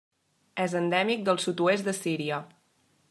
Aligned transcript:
És 0.63 0.73
endèmic 0.79 1.21
del 1.27 1.39
sud-oest 1.43 1.91
de 1.91 1.97
Síria. 1.99 2.41